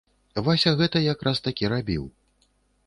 Вася 0.47 0.73
гэта 0.79 1.03
як 1.13 1.19
раз 1.29 1.43
такі 1.49 1.71
рабіў. 1.77 2.03